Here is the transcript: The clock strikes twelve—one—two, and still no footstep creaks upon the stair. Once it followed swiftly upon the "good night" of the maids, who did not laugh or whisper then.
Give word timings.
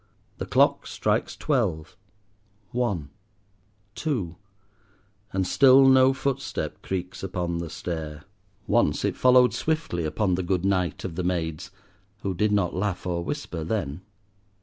The 0.39 0.47
clock 0.47 0.87
strikes 0.87 1.35
twelve—one—two, 1.37 4.35
and 5.31 5.45
still 5.47 5.87
no 5.87 6.11
footstep 6.13 6.81
creaks 6.81 7.21
upon 7.21 7.59
the 7.59 7.69
stair. 7.69 8.23
Once 8.65 9.05
it 9.05 9.15
followed 9.15 9.53
swiftly 9.53 10.03
upon 10.03 10.33
the 10.33 10.41
"good 10.41 10.65
night" 10.65 11.03
of 11.05 11.13
the 11.13 11.21
maids, 11.23 11.69
who 12.23 12.33
did 12.33 12.51
not 12.51 12.73
laugh 12.73 13.05
or 13.05 13.23
whisper 13.23 13.63
then. 13.63 14.01